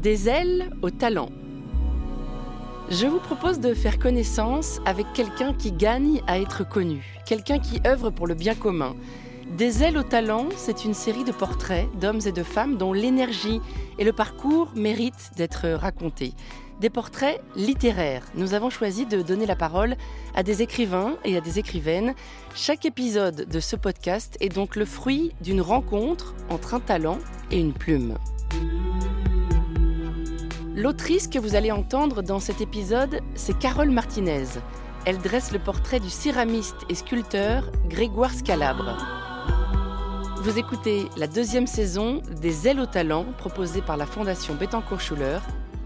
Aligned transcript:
Des 0.00 0.30
ailes 0.30 0.70
au 0.80 0.88
talent. 0.88 1.28
Je 2.88 3.04
vous 3.04 3.18
propose 3.18 3.60
de 3.60 3.74
faire 3.74 3.98
connaissance 3.98 4.80
avec 4.86 5.04
quelqu'un 5.12 5.52
qui 5.52 5.72
gagne 5.72 6.22
à 6.26 6.38
être 6.38 6.66
connu, 6.66 7.18
quelqu'un 7.26 7.58
qui 7.58 7.82
œuvre 7.86 8.08
pour 8.08 8.26
le 8.26 8.32
bien 8.32 8.54
commun. 8.54 8.96
Des 9.58 9.82
ailes 9.82 9.98
au 9.98 10.02
talent, 10.02 10.48
c'est 10.56 10.86
une 10.86 10.94
série 10.94 11.24
de 11.24 11.32
portraits 11.32 11.86
d'hommes 12.00 12.20
et 12.24 12.32
de 12.32 12.42
femmes 12.42 12.78
dont 12.78 12.94
l'énergie 12.94 13.60
et 13.98 14.04
le 14.04 14.14
parcours 14.14 14.72
méritent 14.74 15.32
d'être 15.36 15.68
racontés. 15.68 16.32
Des 16.80 16.88
portraits 16.88 17.42
littéraires. 17.54 18.24
Nous 18.34 18.54
avons 18.54 18.70
choisi 18.70 19.04
de 19.04 19.20
donner 19.20 19.44
la 19.44 19.54
parole 19.54 19.96
à 20.34 20.42
des 20.42 20.62
écrivains 20.62 21.18
et 21.26 21.36
à 21.36 21.42
des 21.42 21.58
écrivaines. 21.58 22.14
Chaque 22.54 22.86
épisode 22.86 23.46
de 23.50 23.60
ce 23.60 23.76
podcast 23.76 24.38
est 24.40 24.48
donc 24.48 24.76
le 24.76 24.86
fruit 24.86 25.32
d'une 25.42 25.60
rencontre 25.60 26.34
entre 26.48 26.72
un 26.72 26.80
talent 26.80 27.18
et 27.50 27.60
une 27.60 27.74
plume. 27.74 28.16
L'autrice 30.76 31.26
que 31.26 31.40
vous 31.40 31.56
allez 31.56 31.72
entendre 31.72 32.22
dans 32.22 32.38
cet 32.38 32.60
épisode, 32.60 33.20
c'est 33.34 33.58
Carole 33.58 33.90
Martinez. 33.90 34.44
Elle 35.04 35.18
dresse 35.18 35.50
le 35.50 35.58
portrait 35.58 35.98
du 35.98 36.08
céramiste 36.08 36.76
et 36.88 36.94
sculpteur 36.94 37.72
Grégoire 37.88 38.32
Scalabre. 38.32 38.96
Vous 40.36 40.58
écoutez 40.58 41.08
la 41.16 41.26
deuxième 41.26 41.66
saison 41.66 42.22
des 42.40 42.68
Ailes 42.68 42.78
au 42.78 42.86
talent 42.86 43.24
proposée 43.36 43.82
par 43.82 43.96
la 43.96 44.06
Fondation 44.06 44.54
Bettencourt-Schuller. 44.54 45.40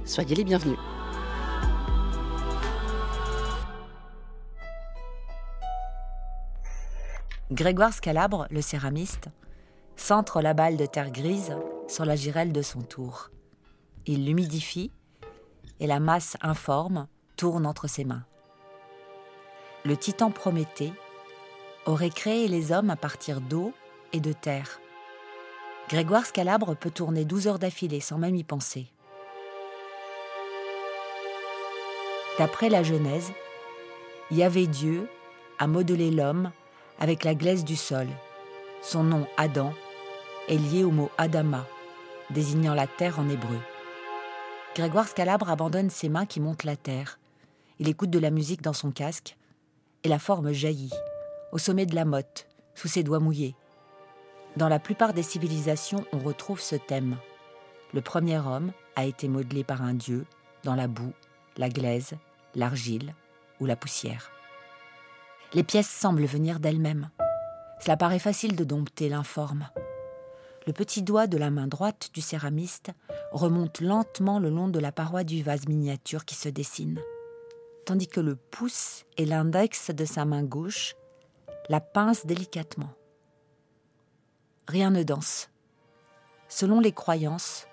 Soyez 0.04 0.36
les 0.36 0.44
bienvenus. 0.44 0.78
Grégoire 7.50 7.94
Scalabre, 7.94 8.46
le 8.50 8.60
céramiste, 8.60 9.28
centre 9.96 10.42
la 10.42 10.52
balle 10.52 10.76
de 10.76 10.84
terre 10.84 11.10
grise 11.10 11.56
sur 11.88 12.04
la 12.04 12.16
girelle 12.16 12.52
de 12.52 12.60
son 12.60 12.82
tour. 12.82 13.30
Il 14.06 14.26
l'humidifie 14.26 14.90
et 15.80 15.86
la 15.86 15.98
masse 15.98 16.36
informe 16.42 17.06
tourne 17.36 17.66
entre 17.66 17.86
ses 17.86 18.04
mains. 18.04 18.24
Le 19.84 19.96
titan 19.96 20.30
Prométhée 20.30 20.92
aurait 21.86 22.10
créé 22.10 22.48
les 22.48 22.70
hommes 22.72 22.90
à 22.90 22.96
partir 22.96 23.40
d'eau 23.40 23.72
et 24.12 24.20
de 24.20 24.32
terre. 24.32 24.80
Grégoire 25.88 26.26
Scalabre 26.26 26.76
peut 26.76 26.90
tourner 26.90 27.24
12 27.24 27.48
heures 27.48 27.58
d'affilée 27.58 28.00
sans 28.00 28.18
même 28.18 28.34
y 28.34 28.44
penser. 28.44 28.86
D'après 32.38 32.68
la 32.68 32.82
Genèse, 32.82 33.32
Yahvé 34.30 34.66
Dieu 34.66 35.08
a 35.58 35.66
modelé 35.66 36.10
l'homme 36.10 36.50
avec 36.98 37.24
la 37.24 37.34
glaise 37.34 37.64
du 37.64 37.76
sol. 37.76 38.08
Son 38.82 39.04
nom 39.04 39.26
Adam 39.36 39.72
est 40.48 40.56
lié 40.56 40.84
au 40.84 40.90
mot 40.90 41.10
Adama, 41.16 41.66
désignant 42.30 42.74
la 42.74 42.86
terre 42.86 43.18
en 43.18 43.28
hébreu. 43.28 43.58
Grégoire 44.74 45.06
Scalabre 45.06 45.50
abandonne 45.50 45.88
ses 45.88 46.08
mains 46.08 46.26
qui 46.26 46.40
montent 46.40 46.64
la 46.64 46.74
terre. 46.74 47.20
Il 47.78 47.88
écoute 47.88 48.10
de 48.10 48.18
la 48.18 48.30
musique 48.30 48.60
dans 48.60 48.72
son 48.72 48.90
casque 48.90 49.36
et 50.02 50.08
la 50.08 50.18
forme 50.18 50.52
jaillit, 50.52 50.92
au 51.52 51.58
sommet 51.58 51.86
de 51.86 51.94
la 51.94 52.04
motte, 52.04 52.48
sous 52.74 52.88
ses 52.88 53.04
doigts 53.04 53.20
mouillés. 53.20 53.54
Dans 54.56 54.68
la 54.68 54.80
plupart 54.80 55.14
des 55.14 55.22
civilisations, 55.22 56.04
on 56.12 56.18
retrouve 56.18 56.60
ce 56.60 56.74
thème. 56.74 57.18
Le 57.92 58.00
premier 58.00 58.38
homme 58.38 58.72
a 58.96 59.04
été 59.04 59.28
modelé 59.28 59.62
par 59.62 59.80
un 59.80 59.94
dieu 59.94 60.26
dans 60.64 60.74
la 60.74 60.88
boue, 60.88 61.12
la 61.56 61.68
glaise, 61.68 62.14
l'argile 62.56 63.14
ou 63.60 63.66
la 63.66 63.76
poussière. 63.76 64.32
Les 65.52 65.62
pièces 65.62 65.88
semblent 65.88 66.26
venir 66.26 66.58
d'elles-mêmes. 66.58 67.10
Cela 67.78 67.96
paraît 67.96 68.18
facile 68.18 68.56
de 68.56 68.64
dompter 68.64 69.08
l'informe. 69.08 69.68
Le 70.66 70.72
petit 70.72 71.02
doigt 71.02 71.26
de 71.26 71.36
la 71.36 71.50
main 71.50 71.66
droite 71.66 72.10
du 72.14 72.22
céramiste 72.22 72.90
remonte 73.32 73.80
lentement 73.80 74.38
le 74.38 74.48
long 74.48 74.68
de 74.68 74.78
la 74.78 74.92
paroi 74.92 75.22
du 75.22 75.42
vase 75.42 75.68
miniature 75.68 76.24
qui 76.24 76.34
se 76.34 76.48
dessine, 76.48 77.00
tandis 77.84 78.08
que 78.08 78.20
le 78.20 78.34
pouce 78.34 79.04
et 79.18 79.26
l'index 79.26 79.90
de 79.90 80.04
sa 80.06 80.24
main 80.24 80.42
gauche 80.42 80.96
la 81.68 81.80
pincent 81.80 82.26
délicatement. 82.26 82.94
Rien 84.66 84.90
ne 84.90 85.02
danse. 85.02 85.50
Selon 86.48 86.80
les 86.80 86.92
croyances, 86.92 87.66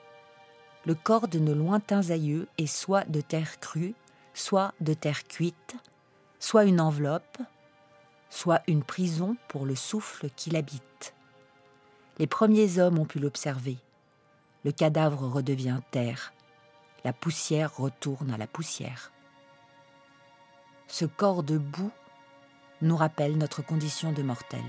le 0.85 0.95
corps 0.95 1.29
de 1.29 1.39
nos 1.39 1.55
lointains 1.55 2.09
aïeux 2.09 2.47
est 2.57 2.67
soit 2.67 3.05
de 3.05 3.21
terre 3.21 3.59
crue, 3.61 3.95
soit 4.33 4.73
de 4.81 4.93
terre 4.93 5.23
cuite, 5.25 5.75
soit 6.39 6.65
une 6.65 6.81
enveloppe, 6.81 7.37
soit 8.29 8.63
une 8.67 8.83
prison 8.83 9.37
pour 9.47 9.65
le 9.65 9.75
souffle 9.75 10.29
qui 10.35 10.49
l'habite. 10.49 11.13
Les 12.21 12.27
premiers 12.27 12.77
hommes 12.77 12.99
ont 12.99 13.05
pu 13.05 13.17
l'observer. 13.17 13.79
Le 14.63 14.71
cadavre 14.71 15.27
redevient 15.27 15.79
terre. 15.89 16.33
La 17.03 17.13
poussière 17.13 17.75
retourne 17.75 18.29
à 18.29 18.37
la 18.37 18.45
poussière. 18.45 19.11
Ce 20.87 21.05
corps 21.05 21.41
de 21.41 21.57
boue 21.57 21.89
nous 22.83 22.95
rappelle 22.95 23.39
notre 23.39 23.63
condition 23.63 24.11
de 24.11 24.21
mortel. 24.21 24.61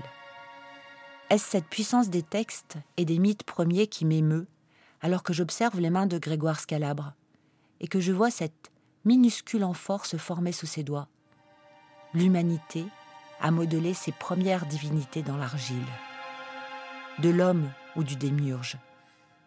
Est-ce 1.29 1.47
cette 1.47 1.67
puissance 1.67 2.09
des 2.09 2.23
textes 2.23 2.77
et 2.97 3.05
des 3.05 3.19
mythes 3.19 3.43
premiers 3.43 3.85
qui 3.85 4.03
m'émeut 4.03 4.47
alors 5.01 5.21
que 5.21 5.31
j'observe 5.33 5.79
les 5.79 5.91
mains 5.91 6.07
de 6.07 6.17
Grégoire 6.17 6.59
Scalabre 6.59 7.13
et 7.81 7.87
que 7.87 7.99
je 7.99 8.13
vois 8.13 8.31
cette 8.31 8.71
minuscule 9.05 9.63
amphore 9.63 10.07
se 10.07 10.17
former 10.17 10.53
sous 10.53 10.65
ses 10.65 10.81
doigts? 10.81 11.07
L'humanité 12.15 12.83
a 13.39 13.51
modelé 13.51 13.93
ses 13.93 14.11
premières 14.11 14.65
divinités 14.65 15.21
dans 15.21 15.37
l'argile 15.37 15.85
de 17.19 17.29
l'homme 17.29 17.71
ou 17.95 18.03
du 18.03 18.15
démiurge 18.15 18.77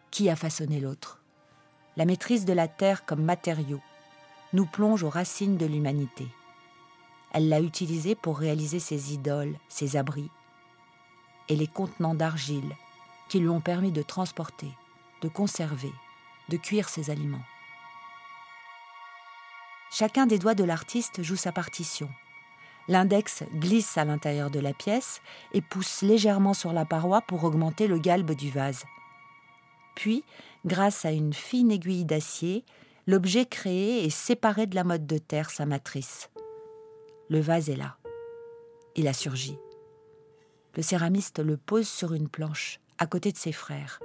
Qui 0.09 0.29
a 0.29 0.35
façonné 0.35 0.79
l'autre? 0.79 1.21
La 1.97 2.05
maîtrise 2.05 2.45
de 2.45 2.53
la 2.53 2.67
terre 2.67 3.05
comme 3.05 3.23
matériau 3.23 3.81
nous 4.53 4.65
plonge 4.65 5.03
aux 5.03 5.09
racines 5.09 5.57
de 5.57 5.65
l'humanité. 5.65 6.27
Elle 7.33 7.49
l'a 7.49 7.59
utilisée 7.59 8.15
pour 8.15 8.39
réaliser 8.39 8.79
ses 8.79 9.13
idoles, 9.13 9.57
ses 9.67 9.97
abris 9.97 10.29
et 11.49 11.55
les 11.55 11.67
contenants 11.67 12.15
d'argile 12.15 12.75
qui 13.29 13.39
lui 13.39 13.49
ont 13.49 13.61
permis 13.61 13.91
de 13.91 14.01
transporter, 14.01 14.71
de 15.21 15.27
conserver, 15.27 15.91
de 16.49 16.57
cuire 16.57 16.89
ses 16.89 17.09
aliments. 17.09 17.43
Chacun 19.91 20.25
des 20.25 20.39
doigts 20.39 20.55
de 20.55 20.63
l'artiste 20.63 21.21
joue 21.23 21.35
sa 21.35 21.51
partition, 21.51 22.09
L'index 22.87 23.43
glisse 23.55 23.97
à 23.97 24.05
l'intérieur 24.05 24.49
de 24.49 24.59
la 24.59 24.73
pièce 24.73 25.21
et 25.53 25.61
pousse 25.61 26.01
légèrement 26.01 26.53
sur 26.53 26.71
la 26.71 26.85
paroi 26.85 27.21
pour 27.21 27.43
augmenter 27.43 27.87
le 27.87 27.99
galbe 27.99 28.31
du 28.31 28.49
vase. 28.49 28.85
Puis, 29.95 30.23
grâce 30.65 31.03
à 31.05 31.11
une 31.11 31.33
fine 31.33 31.71
aiguille 31.71 32.05
d'acier, 32.05 32.63
l'objet 33.05 33.45
créé 33.45 34.05
est 34.05 34.09
séparé 34.09 34.67
de 34.67 34.75
la 34.75 34.83
motte 34.83 35.05
de 35.05 35.17
terre, 35.17 35.49
sa 35.49 35.65
matrice. 35.65 36.29
Le 37.29 37.39
vase 37.41 37.69
est 37.69 37.75
là. 37.75 37.97
Il 38.95 39.07
a 39.07 39.13
surgi. 39.13 39.57
Le 40.75 40.81
céramiste 40.81 41.39
le 41.39 41.57
pose 41.57 41.87
sur 41.87 42.13
une 42.13 42.29
planche, 42.29 42.79
à 42.99 43.07
côté 43.07 43.31
de 43.31 43.37
ses 43.37 43.51
frères, 43.51 43.99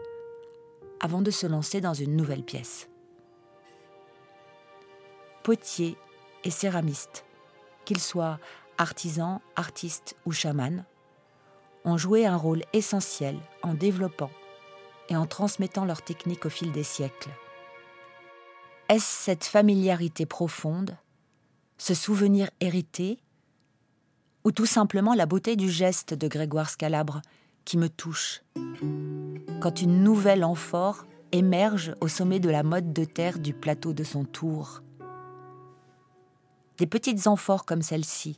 avant 1.01 1.23
de 1.23 1.31
se 1.31 1.47
lancer 1.47 1.81
dans 1.81 1.95
une 1.95 2.17
nouvelle 2.17 2.45
pièce. 2.45 2.89
Potier 5.45 5.97
et 6.45 6.51
céramiste, 6.51 7.25
qu'ils 7.85 8.01
soient 8.01 8.39
artisans, 8.83 9.39
artistes 9.55 10.17
ou 10.27 10.33
chamans, 10.33 10.85
ont 11.85 11.97
joué 11.97 12.27
un 12.27 12.37
rôle 12.37 12.63
essentiel 12.73 13.39
en 13.63 13.75
développant 13.75 14.31
et 15.09 15.17
en 15.17 15.25
transmettant 15.25 15.85
leurs 15.85 16.03
techniques 16.03 16.47
au 16.47 16.51
fil 16.51 16.73
des 16.73 16.83
siècles. 16.83 17.31
Est-ce 18.89 19.25
cette 19.25 19.45
familiarité 19.45 20.27
profonde, 20.27 20.97
ce 21.79 21.95
souvenir 21.95 22.51
hérité, 22.59 23.21
ou 24.45 24.51
tout 24.51 24.67
simplement 24.67 25.15
la 25.15 25.27
beauté 25.27 25.55
du 25.55 25.71
geste 25.71 26.13
de 26.13 26.27
Grégoire 26.27 26.69
Scalabre 26.69 27.23
qui 27.65 27.79
me 27.79 27.89
touche 27.89 28.43
quand 29.61 29.81
une 29.81 30.03
nouvelle 30.03 30.43
amphore 30.43 31.07
émerge 31.31 31.95
au 32.01 32.09
sommet 32.09 32.41
de 32.41 32.51
la 32.51 32.65
mode 32.65 32.93
de 32.93 33.05
terre 33.05 33.39
du 33.39 33.55
plateau 33.55 33.93
de 33.93 34.03
son 34.03 34.25
tour? 34.25 34.83
Des 36.79 36.87
petites 36.89 37.29
amphores 37.29 37.65
comme 37.65 37.83
celle-ci, 37.83 38.37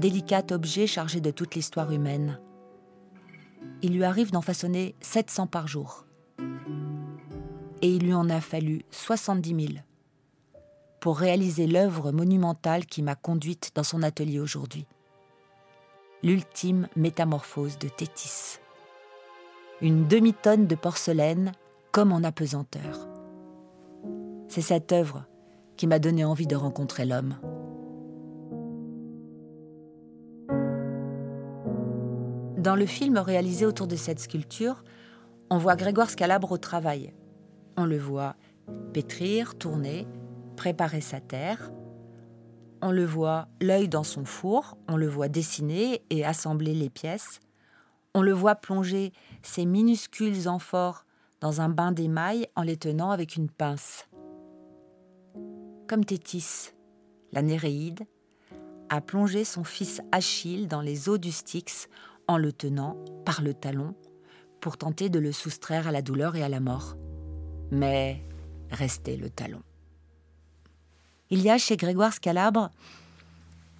délicat 0.00 0.42
objet 0.50 0.86
chargé 0.86 1.20
de 1.20 1.30
toute 1.30 1.54
l'histoire 1.54 1.92
humaine. 1.92 2.40
Il 3.82 3.94
lui 3.94 4.04
arrive 4.04 4.32
d'en 4.32 4.40
façonner 4.40 4.96
700 5.02 5.46
par 5.46 5.68
jour. 5.68 6.06
Et 7.82 7.94
il 7.94 8.06
lui 8.06 8.14
en 8.14 8.28
a 8.30 8.40
fallu 8.40 8.82
70 8.90 9.66
000 9.68 9.78
pour 11.00 11.18
réaliser 11.18 11.66
l'œuvre 11.66 12.12
monumentale 12.12 12.86
qui 12.86 13.02
m'a 13.02 13.14
conduite 13.14 13.72
dans 13.74 13.82
son 13.82 14.02
atelier 14.02 14.40
aujourd'hui. 14.40 14.86
L'ultime 16.22 16.88
métamorphose 16.96 17.78
de 17.78 17.88
Tétis. 17.88 18.58
Une 19.80 20.06
demi-tonne 20.08 20.66
de 20.66 20.74
porcelaine 20.74 21.52
comme 21.92 22.12
en 22.12 22.22
apesanteur. 22.22 23.08
C'est 24.48 24.60
cette 24.60 24.92
œuvre 24.92 25.24
qui 25.76 25.86
m'a 25.86 25.98
donné 25.98 26.24
envie 26.24 26.46
de 26.46 26.56
rencontrer 26.56 27.06
l'homme. 27.06 27.36
Dans 32.60 32.76
le 32.76 32.84
film 32.84 33.16
réalisé 33.16 33.64
autour 33.64 33.86
de 33.86 33.96
cette 33.96 34.20
sculpture, 34.20 34.84
on 35.48 35.56
voit 35.56 35.76
Grégoire 35.76 36.10
Scalabre 36.10 36.52
au 36.52 36.58
travail. 36.58 37.14
On 37.78 37.86
le 37.86 37.96
voit 37.96 38.36
pétrir, 38.92 39.56
tourner, 39.56 40.06
préparer 40.56 41.00
sa 41.00 41.20
terre. 41.20 41.72
On 42.82 42.90
le 42.90 43.06
voit 43.06 43.48
l'œil 43.62 43.88
dans 43.88 44.04
son 44.04 44.26
four, 44.26 44.76
on 44.88 44.98
le 44.98 45.08
voit 45.08 45.28
dessiner 45.28 46.02
et 46.10 46.22
assembler 46.22 46.74
les 46.74 46.90
pièces. 46.90 47.40
On 48.14 48.20
le 48.20 48.32
voit 48.32 48.56
plonger 48.56 49.14
ses 49.40 49.64
minuscules 49.64 50.46
amphores 50.46 51.06
dans 51.40 51.62
un 51.62 51.70
bain 51.70 51.92
d'émail 51.92 52.46
en 52.56 52.62
les 52.62 52.76
tenant 52.76 53.10
avec 53.10 53.36
une 53.36 53.48
pince. 53.48 54.06
Comme 55.88 56.04
Tétis, 56.04 56.72
la 57.32 57.40
Néréide, 57.40 58.02
a 58.90 59.00
plongé 59.00 59.44
son 59.44 59.64
fils 59.64 60.02
Achille 60.12 60.66
dans 60.66 60.82
les 60.82 61.08
eaux 61.08 61.16
du 61.16 61.32
Styx 61.32 61.88
en 62.30 62.38
le 62.38 62.52
tenant 62.52 62.96
par 63.24 63.42
le 63.42 63.54
talon 63.54 63.96
pour 64.60 64.76
tenter 64.76 65.08
de 65.08 65.18
le 65.18 65.32
soustraire 65.32 65.88
à 65.88 65.90
la 65.90 66.00
douleur 66.00 66.36
et 66.36 66.44
à 66.44 66.48
la 66.48 66.60
mort. 66.60 66.96
Mais 67.72 68.22
restait 68.70 69.16
le 69.16 69.30
talon. 69.30 69.62
Il 71.30 71.42
y 71.42 71.50
a 71.50 71.58
chez 71.58 71.76
Grégoire 71.76 72.12
Scalabre 72.12 72.70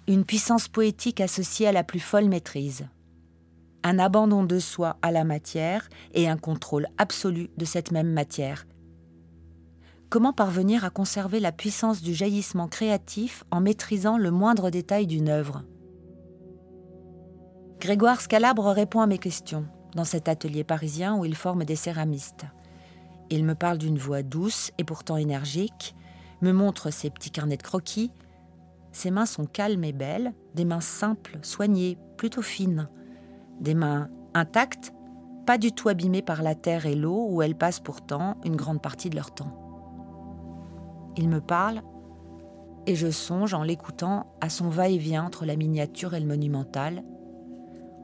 une 0.07 0.25
puissance 0.25 0.67
poétique 0.67 1.21
associée 1.21 1.67
à 1.67 1.71
la 1.71 1.85
plus 1.85 2.01
folle 2.01 2.27
maîtrise, 2.27 2.87
un 3.83 3.99
abandon 3.99 4.43
de 4.43 4.59
soi 4.59 4.97
à 5.01 5.11
la 5.11 5.23
matière 5.23 5.87
et 6.13 6.27
un 6.27 6.37
contrôle 6.37 6.87
absolu 6.97 7.49
de 7.55 7.63
cette 7.63 7.91
même 7.91 8.11
matière. 8.11 8.65
Comment 10.09 10.33
parvenir 10.33 10.83
à 10.83 10.89
conserver 10.89 11.39
la 11.39 11.53
puissance 11.53 12.01
du 12.01 12.13
jaillissement 12.13 12.67
créatif 12.67 13.45
en 13.49 13.61
maîtrisant 13.61 14.17
le 14.17 14.29
moindre 14.29 14.71
détail 14.71 15.07
d'une 15.07 15.29
œuvre? 15.29 15.63
Grégoire 17.81 18.21
Scalabre 18.21 18.67
répond 18.67 19.01
à 19.01 19.07
mes 19.07 19.17
questions 19.17 19.65
dans 19.95 20.03
cet 20.03 20.29
atelier 20.29 20.63
parisien 20.63 21.17
où 21.17 21.25
il 21.25 21.35
forme 21.35 21.63
des 21.63 21.75
céramistes. 21.75 22.45
Il 23.31 23.43
me 23.43 23.55
parle 23.55 23.79
d'une 23.79 23.97
voix 23.97 24.21
douce 24.21 24.69
et 24.77 24.83
pourtant 24.83 25.17
énergique, 25.17 25.95
me 26.43 26.51
montre 26.51 26.91
ses 26.91 27.09
petits 27.09 27.31
carnets 27.31 27.57
de 27.57 27.63
croquis. 27.63 28.11
Ses 28.91 29.09
mains 29.09 29.25
sont 29.25 29.47
calmes 29.47 29.83
et 29.83 29.93
belles, 29.93 30.35
des 30.53 30.63
mains 30.63 30.79
simples, 30.79 31.39
soignées, 31.41 31.97
plutôt 32.17 32.43
fines. 32.43 32.87
Des 33.59 33.73
mains 33.73 34.11
intactes, 34.35 34.93
pas 35.47 35.57
du 35.57 35.71
tout 35.71 35.89
abîmées 35.89 36.21
par 36.21 36.43
la 36.43 36.53
terre 36.53 36.85
et 36.85 36.93
l'eau 36.93 37.25
où 37.31 37.41
elles 37.41 37.57
passent 37.57 37.79
pourtant 37.79 38.37
une 38.45 38.57
grande 38.57 38.83
partie 38.83 39.09
de 39.09 39.15
leur 39.15 39.33
temps. 39.33 39.57
Il 41.17 41.29
me 41.29 41.41
parle 41.41 41.81
et 42.85 42.93
je 42.93 43.09
songe 43.09 43.55
en 43.55 43.63
l'écoutant 43.63 44.27
à 44.39 44.49
son 44.49 44.69
va-et-vient 44.69 45.25
entre 45.25 45.47
la 45.47 45.55
miniature 45.55 46.13
et 46.13 46.19
le 46.19 46.27
monumental, 46.27 47.03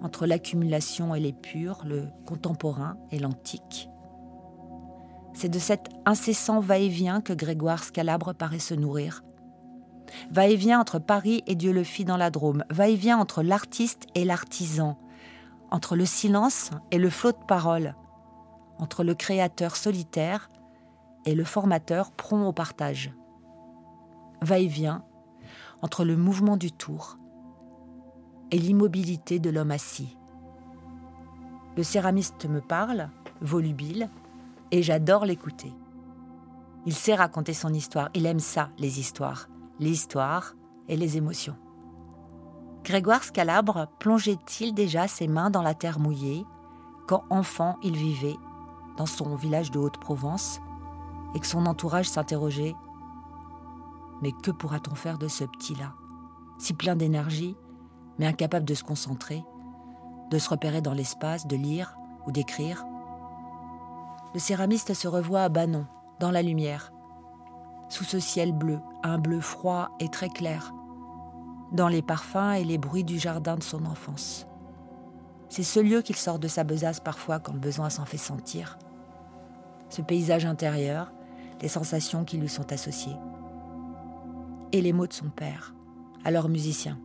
entre 0.02 0.26
l'accumulation 0.26 1.16
et 1.16 1.20
l'épure, 1.20 1.82
le 1.86 2.08
contemporain 2.26 2.98
et 3.12 3.20
l'antique. 3.20 3.90
C'est 5.34 5.50
de 5.50 5.60
cet 5.60 5.90
incessant 6.06 6.60
va-et-vient 6.60 7.22
que 7.22 7.34
Grégoire 7.34 7.84
Scalabre 7.84 8.34
paraît 8.34 8.60
se 8.60 8.74
nourrir. 8.74 9.24
Va-et-vient 10.32 10.80
entre 10.80 11.00
Paris 11.00 11.44
et 11.48 11.56
Dieu 11.56 11.74
le 11.74 11.84
fit 11.84 12.06
dans 12.06 12.18
la 12.18 12.30
Drôme, 12.30 12.64
va-et-vient 12.70 13.18
entre 13.18 13.44
l'artiste 13.44 14.08
et 14.16 14.26
l'artisan, 14.26 14.98
entre 15.70 15.96
le 15.96 16.06
silence 16.06 16.72
et 16.92 16.98
le 16.98 17.10
flot 17.10 17.34
de 17.34 17.46
parole, 17.48 17.96
entre 18.80 19.04
le 19.04 19.14
créateur 19.16 19.76
solitaire 19.76 20.50
et 21.26 21.36
le 21.36 21.44
formateur 21.44 22.12
prompt 22.12 22.48
au 22.48 22.54
partage. 22.54 23.12
Va-et-vient 24.42 25.04
entre 25.82 26.06
le 26.06 26.16
mouvement 26.16 26.58
du 26.58 26.72
tour 26.72 27.18
et 28.52 28.58
l'immobilité 28.58 29.40
de 29.40 29.50
l'homme 29.50 29.72
assis. 29.72 30.18
Le 31.76 31.84
céramiste 31.84 32.48
me 32.48 32.62
parle, 32.62 33.10
volubile, 33.42 34.10
et 34.72 34.82
j'adore 34.82 35.26
l'écouter. 35.26 35.74
Il 36.86 36.94
sait 36.94 37.16
raconter 37.16 37.54
son 37.54 37.74
histoire, 37.74 38.10
il 38.14 38.26
aime 38.26 38.40
ça, 38.40 38.70
les 38.78 39.00
histoires, 39.00 39.48
l'histoire 39.80 40.56
et 40.88 40.96
les 40.96 41.18
émotions. 41.18 41.58
Grégoire 42.84 43.24
Scalabre 43.24 43.88
plongeait-il 44.00 44.74
déjà 44.74 45.08
ses 45.08 45.28
mains 45.28 45.50
dans 45.50 45.62
la 45.62 45.74
terre 45.74 46.00
mouillée 46.00 46.46
quand 47.08 47.24
enfant 47.30 47.78
il 47.84 47.96
vivait 47.96 48.38
dans 48.98 49.06
son 49.06 49.36
village 49.36 49.72
de 49.72 49.80
Haute-Provence 49.80 50.60
et 51.36 51.40
que 51.40 51.48
son 51.48 51.66
entourage 51.66 52.10
s'interrogeait 52.10 52.76
Mais 54.22 54.32
que 54.32 54.52
pourra-t-on 54.52 54.96
faire 54.96 55.18
de 55.18 55.28
ce 55.28 55.44
petit-là 55.44 55.94
Si 56.58 56.74
plein 56.74 56.96
d'énergie, 56.96 57.56
mais 58.18 58.25
incapable 58.25 58.66
de 58.66 58.74
se 58.74 58.84
concentrer, 58.84 59.44
de 60.30 60.38
se 60.38 60.50
repérer 60.50 60.81
dans 60.81 60.94
l'espace, 60.94 61.48
de 61.48 61.56
lire 61.56 61.98
ou 62.25 62.31
d'écrire. 62.31 62.86
Le 64.34 64.40
céramiste 64.40 64.94
se 64.94 65.08
revoit 65.08 65.44
à 65.44 65.50
Banon, 65.50 65.86
dans 66.19 66.31
la 66.31 66.42
lumière, 66.42 66.92
sous 67.90 68.04
ce 68.04 68.19
ciel 68.19 68.52
bleu, 68.52 68.80
un 69.04 69.18
bleu 69.18 69.40
froid 69.40 69.92
et 70.00 70.10
très 70.10 70.30
clair, 70.30 70.74
dans 71.72 71.88
les 71.88 72.02
parfums 72.02 72.56
et 72.58 72.64
les 72.64 72.78
bruits 72.78 73.04
du 73.04 73.19
jardin 73.19 73.56
de 73.56 73.64
son 73.64 73.86
enfance. 73.86 74.48
C'est 75.50 75.63
ce 75.63 75.80
lieu 75.80 76.02
qu'il 76.02 76.18
sort 76.18 76.40
de 76.40 76.48
sa 76.48 76.63
besace 76.63 77.00
parfois 77.00 77.40
quand 77.40 77.54
le 77.54 77.60
besoin 77.60 77.90
s'en 77.90 78.06
fait 78.06 78.18
sentir. 78.18 78.78
Ce 79.90 80.02
paysage 80.02 80.46
intérieur, 80.46 81.13
les 81.62 81.70
sensations 81.70 82.25
qui 82.25 82.38
lui 82.38 82.50
sont 82.50 82.72
associées. 82.74 83.16
Et 84.74 84.81
les 84.81 84.92
mots 84.92 85.08
de 85.08 85.13
son 85.13 85.30
père, 85.30 85.74
alors 86.25 86.50
musicien 86.50 87.00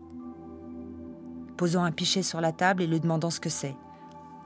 posant 1.57 1.85
un 1.85 1.93
pichet 1.93 2.23
sur 2.23 2.41
la 2.41 2.53
table 2.53 2.83
et 2.83 2.87
lui 2.87 3.01
demandant 3.01 3.31
ce 3.31 3.41
que 3.41 3.51
c'est. 3.51 3.77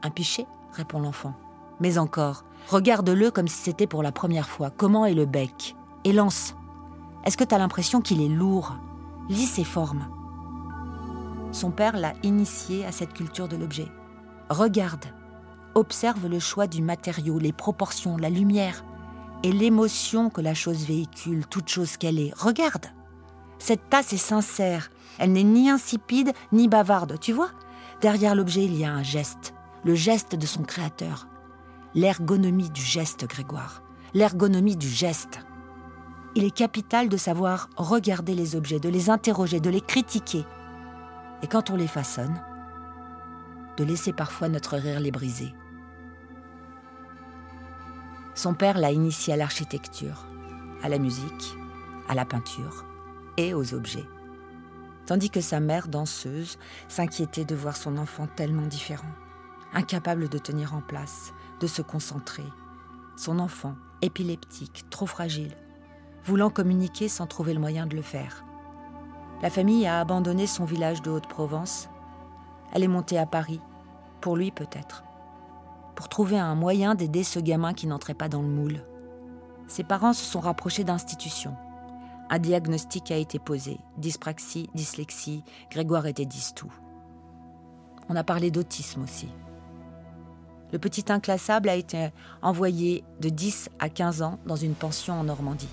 Un 0.03 0.11
pichet? 0.11 0.47
répond 0.73 1.01
l'enfant. 1.01 1.35
Mais 1.81 1.99
encore, 1.99 2.45
regarde-le 2.69 3.31
comme 3.31 3.49
si 3.49 3.63
c'était 3.63 3.87
pour 3.87 4.03
la 4.03 4.13
première 4.13 4.49
fois. 4.49 4.71
Comment 4.71 5.07
est 5.07 5.15
le 5.15 5.27
bec? 5.27 5.77
Et 6.05 6.13
lance. 6.13 6.55
Est-ce 7.25 7.37
que 7.37 7.45
tu 7.45 7.55
as 7.55 7.59
l'impression 7.59 8.01
qu'il 8.01 8.23
est 8.23 8.29
lourd? 8.29 8.77
Lis 9.29 9.47
ses 9.47 9.65
formes. 9.65 10.07
Son 11.53 11.71
père 11.71 11.97
l'a 11.97 12.13
initié 12.23 12.85
à 12.85 12.93
cette 12.93 13.13
culture 13.15 13.49
de 13.49 13.57
l'objet. 13.57 13.89
Regarde, 14.51 15.07
observe 15.75 16.27
le 16.29 16.39
choix 16.39 16.67
du 16.67 16.83
matériau, 16.83 17.39
les 17.39 17.53
proportions, 17.53 18.17
la 18.17 18.31
lumière 18.31 18.85
et 19.43 19.53
l'émotion 19.53 20.31
que 20.31 20.41
la 20.41 20.55
chose 20.55 20.87
véhicule, 20.87 21.47
toute 21.47 21.69
chose 21.69 21.97
qu'elle 21.97 22.19
est. 22.19 22.33
Regarde. 22.37 22.87
Cette 23.59 23.89
tasse 23.89 24.13
est 24.13 24.19
sincère, 24.19 24.91
elle 25.19 25.33
n'est 25.33 25.45
ni 25.45 25.71
insipide 25.71 26.33
ni 26.53 26.69
bavarde, 26.69 27.19
tu 27.19 27.33
vois 27.33 27.51
Derrière 28.01 28.35
l'objet, 28.35 28.65
il 28.65 28.77
y 28.77 28.85
a 28.85 28.93
un 28.93 29.03
geste, 29.03 29.55
le 29.85 29.95
geste 29.95 30.35
de 30.35 30.47
son 30.47 30.63
créateur. 30.63 31.27
L'ergonomie 31.95 32.69
du 32.69 32.83
geste, 32.83 33.27
Grégoire. 33.27 33.83
L'ergonomie 34.13 34.77
du 34.77 34.89
geste. 34.89 35.41
Il 36.35 36.45
est 36.45 36.55
capital 36.55 37.09
de 37.09 37.17
savoir 37.17 37.71
regarder 37.77 38.35
les 38.35 38.55
objets, 38.55 38.81
de 38.81 38.91
les 38.91 39.09
interroger, 39.09 39.61
de 39.61 39.71
les 39.71 39.81
critiquer. 39.81 40.45
Et 41.43 41.47
quand 41.47 41.71
on 41.71 41.77
les 41.77 41.87
façonne, 41.87 42.39
de 43.79 43.85
laisser 43.85 44.13
parfois 44.13 44.49
notre 44.49 44.77
rire 44.77 45.01
les 45.01 45.11
briser. 45.11 45.55
Son 48.35 48.53
père 48.53 48.79
l'a 48.79 48.93
initié 48.93 49.33
à 49.33 49.37
l'architecture, 49.39 50.27
à 50.83 50.91
la 50.91 50.99
musique, 50.99 51.57
à 52.09 52.15
la 52.15 52.27
peinture 52.27 52.85
et 53.37 53.55
aux 53.55 53.75
objets 53.75 54.07
tandis 55.07 55.31
que 55.31 55.41
sa 55.41 55.61
mère, 55.61 55.89
danseuse, 55.89 56.59
s'inquiétait 56.89 57.45
de 57.45 57.55
voir 57.55 57.77
son 57.77 57.97
enfant 57.97 58.27
tellement 58.27 58.67
différent, 58.67 59.09
incapable 59.73 60.29
de 60.29 60.39
tenir 60.39 60.75
en 60.75 60.81
place, 60.81 61.33
de 61.61 61.67
se 61.67 61.81
concentrer. 61.81 62.45
Son 63.17 63.39
enfant, 63.39 63.77
épileptique, 64.03 64.85
trop 64.91 65.07
fragile, 65.07 65.57
voulant 66.25 66.51
communiquer 66.51 67.09
sans 67.09 67.27
trouver 67.27 67.55
le 67.55 67.61
moyen 67.61 67.87
de 67.87 67.97
le 67.97 68.03
faire. 68.03 68.45
La 69.43 69.51
famille 69.51 69.87
a 69.87 70.01
abandonné 70.01 70.47
son 70.47 70.65
village 70.65 71.03
de 71.03 71.11
Haute-Provence. 71.11 71.89
Elle 72.73 72.83
est 72.83 72.89
montée 72.89 73.19
à 73.19 73.27
Paris, 73.27 73.61
pour 74.21 74.37
lui 74.37 74.51
peut-être, 74.51 75.05
pour 75.95 76.09
trouver 76.09 76.39
un 76.39 76.55
moyen 76.55 76.95
d'aider 76.95 77.23
ce 77.23 77.39
gamin 77.39 77.75
qui 77.75 77.87
n'entrait 77.87 78.15
pas 78.15 78.29
dans 78.29 78.43
le 78.43 78.49
moule. 78.49 78.83
Ses 79.69 79.85
parents 79.85 80.13
se 80.13 80.25
sont 80.25 80.41
rapprochés 80.41 80.85
d'institutions 80.85 81.57
un 82.29 82.39
diagnostic 82.39 83.11
a 83.11 83.17
été 83.17 83.39
posé. 83.39 83.79
Dyspraxie, 83.99 84.69
dyslexie, 84.75 85.45
Grégoire 85.71 86.07
était 86.07 86.27
tout. 86.55 86.73
On 88.09 88.17
a 88.17 88.25
parlé 88.25 88.51
d'autisme 88.51 89.03
aussi. 89.03 89.29
Le 90.73 90.79
petit 90.79 91.05
inclassable 91.13 91.69
a 91.69 91.77
été 91.77 92.11
envoyé 92.43 93.05
de 93.21 93.29
10 93.29 93.71
à 93.79 93.89
15 93.89 94.23
ans 94.23 94.39
dans 94.47 94.57
une 94.57 94.75
pension 94.75 95.15
en 95.15 95.25
Normandie. 95.25 95.69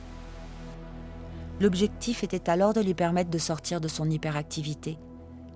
L'objectif 1.60 2.24
était 2.24 2.50
alors 2.50 2.74
de 2.74 2.82
lui 2.82 2.94
permettre 2.94 3.30
de 3.30 3.38
sortir 3.38 3.82
de 3.82 3.88
son 3.88 4.10
hyperactivité, 4.10 5.00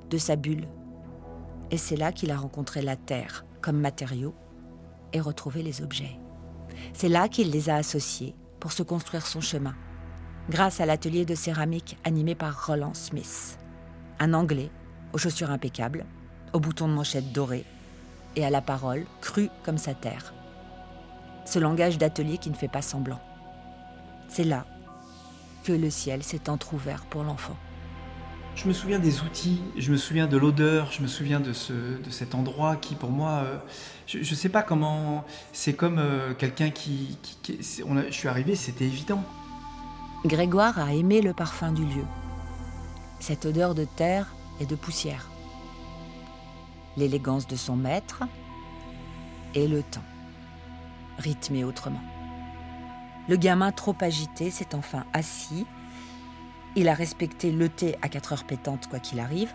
de 0.09 0.17
sa 0.17 0.35
bulle. 0.35 0.67
Et 1.69 1.77
c'est 1.77 1.97
là 1.97 2.11
qu'il 2.11 2.31
a 2.31 2.37
rencontré 2.37 2.81
la 2.81 2.95
Terre 2.95 3.45
comme 3.61 3.79
matériau 3.79 4.33
et 5.13 5.19
retrouvé 5.19 5.61
les 5.61 5.81
objets. 5.81 6.19
C'est 6.93 7.09
là 7.09 7.27
qu'il 7.27 7.51
les 7.51 7.69
a 7.69 7.75
associés 7.75 8.35
pour 8.59 8.71
se 8.71 8.83
construire 8.83 9.25
son 9.25 9.41
chemin 9.41 9.75
grâce 10.49 10.79
à 10.79 10.85
l'atelier 10.85 11.25
de 11.25 11.35
céramique 11.35 11.97
animé 12.03 12.35
par 12.35 12.65
Roland 12.65 12.93
Smith. 12.93 13.57
Un 14.19 14.33
Anglais, 14.33 14.71
aux 15.13 15.17
chaussures 15.17 15.51
impeccables, 15.51 16.05
aux 16.53 16.59
boutons 16.59 16.87
de 16.87 16.93
manchette 16.93 17.31
dorés 17.33 17.65
et 18.35 18.45
à 18.45 18.49
la 18.49 18.61
parole 18.61 19.05
crue 19.21 19.49
comme 19.63 19.77
sa 19.77 19.93
terre. 19.93 20.33
Ce 21.45 21.59
langage 21.59 21.97
d'atelier 21.97 22.37
qui 22.37 22.49
ne 22.49 22.55
fait 22.55 22.67
pas 22.67 22.81
semblant. 22.81 23.19
C'est 24.27 24.43
là 24.43 24.65
que 25.63 25.71
le 25.71 25.89
ciel 25.89 26.23
s'est 26.23 26.49
entr'ouvert 26.49 27.05
pour 27.05 27.23
l'enfant. 27.23 27.57
Je 28.55 28.67
me 28.67 28.73
souviens 28.73 28.97
des 28.97 29.21
outils, 29.21 29.61
je 29.77 29.91
me 29.91 29.97
souviens 29.97 30.25
de 30.27 30.35
l'odeur, 30.35 30.91
je 30.91 31.01
me 31.03 31.07
souviens 31.07 31.39
de, 31.39 31.53
ce, 31.53 31.73
de 31.73 32.09
cet 32.09 32.33
endroit 32.33 32.75
qui, 32.75 32.95
pour 32.95 33.11
moi, 33.11 33.43
euh, 33.43 33.57
je 34.07 34.17
ne 34.17 34.23
sais 34.23 34.49
pas 34.49 34.63
comment. 34.63 35.25
C'est 35.53 35.73
comme 35.73 35.99
euh, 35.99 36.33
quelqu'un 36.33 36.71
qui. 36.71 37.17
je 37.47 38.11
suis 38.11 38.27
arrivé, 38.27 38.55
c'était 38.55 38.85
évident. 38.85 39.23
Grégoire 40.27 40.77
a 40.79 40.93
aimé 40.93 41.21
le 41.21 41.33
parfum 41.33 41.71
du 41.71 41.85
lieu. 41.85 42.05
Cette 43.19 43.45
odeur 43.45 43.73
de 43.73 43.85
terre 43.85 44.35
et 44.59 44.65
de 44.65 44.75
poussière. 44.75 45.29
L'élégance 46.97 47.47
de 47.47 47.55
son 47.55 47.75
maître 47.75 48.23
et 49.55 49.67
le 49.67 49.83
temps, 49.83 50.03
rythmé 51.17 51.63
autrement. 51.63 52.01
Le 53.29 53.37
gamin 53.37 53.71
trop 53.71 53.95
agité 54.01 54.51
s'est 54.51 54.75
enfin 54.75 55.05
assis 55.13 55.65
il 56.75 56.89
a 56.89 56.93
respecté 56.93 57.51
le 57.51 57.69
thé 57.69 57.95
à 58.03 58.07
4 58.07 58.33
heures 58.33 58.43
pétantes 58.43 58.87
quoi 58.87 58.99
qu'il 58.99 59.19
arrive, 59.19 59.51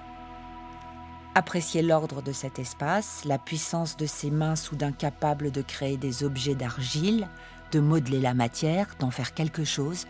apprécié 1.36 1.80
l'ordre 1.80 2.20
de 2.20 2.32
cet 2.32 2.58
espace, 2.58 3.24
la 3.24 3.38
puissance 3.38 3.96
de 3.96 4.06
ses 4.06 4.32
mains 4.32 4.56
soudain 4.56 4.90
capables 4.90 5.52
de 5.52 5.62
créer 5.62 5.96
des 5.96 6.24
objets 6.24 6.56
d'argile, 6.56 7.28
de 7.70 7.78
modeler 7.78 8.20
la 8.20 8.34
matière, 8.34 8.88
d'en 8.98 9.12
faire 9.12 9.34
quelque 9.34 9.62
chose 9.62 10.06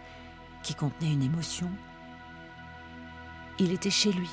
qui 0.63 0.75
contenait 0.75 1.13
une 1.13 1.23
émotion. 1.23 1.69
Il 3.59 3.73
était 3.73 3.91
chez 3.91 4.13
lui. 4.13 4.31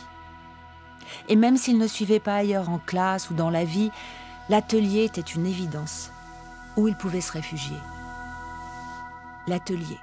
Et 1.27 1.35
même 1.35 1.57
s'il 1.57 1.77
ne 1.77 1.87
suivait 1.87 2.19
pas 2.19 2.35
ailleurs 2.35 2.69
en 2.69 2.79
classe 2.79 3.29
ou 3.29 3.33
dans 3.33 3.49
la 3.49 3.65
vie, 3.65 3.91
l'atelier 4.49 5.05
était 5.05 5.21
une 5.21 5.45
évidence 5.45 6.11
où 6.77 6.87
il 6.87 6.95
pouvait 6.95 7.21
se 7.21 7.31
réfugier. 7.31 7.77
L'atelier 9.47 9.97